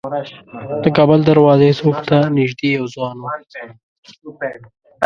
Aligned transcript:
د 0.83 0.85
کابل 0.97 1.19
دروازې 1.29 1.69
څوک 1.79 1.97
ته 2.09 2.17
نیژدې 2.37 2.67
یو 2.77 2.85
ځوان 2.95 3.15
و. 3.21 3.25